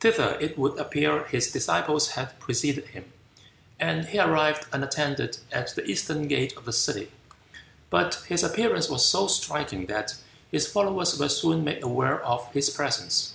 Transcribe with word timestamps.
Thither 0.00 0.38
it 0.40 0.56
would 0.56 0.78
appear 0.78 1.24
his 1.24 1.52
disciples 1.52 2.12
had 2.12 2.40
preceded 2.40 2.86
him, 2.86 3.12
and 3.78 4.06
he 4.06 4.18
arrived 4.18 4.64
unattended 4.72 5.36
at 5.52 5.74
the 5.74 5.84
eastern 5.84 6.26
gate 6.26 6.56
of 6.56 6.64
the 6.64 6.72
city. 6.72 7.12
But 7.90 8.14
his 8.28 8.42
appearance 8.42 8.88
was 8.88 9.06
so 9.06 9.26
striking 9.26 9.84
that 9.84 10.14
his 10.50 10.66
followers 10.66 11.18
were 11.18 11.28
soon 11.28 11.64
made 11.64 11.82
aware 11.82 12.24
of 12.24 12.50
his 12.52 12.70
presence. 12.70 13.34